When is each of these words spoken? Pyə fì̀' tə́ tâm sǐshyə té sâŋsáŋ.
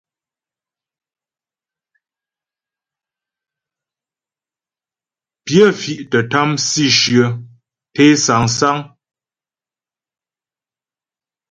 Pyə 5.45 5.65
fì̀' 5.79 6.05
tə́ 6.09 6.21
tâm 6.31 6.49
sǐshyə 6.69 7.25
té 7.93 8.03
sâŋsáŋ. 8.23 8.77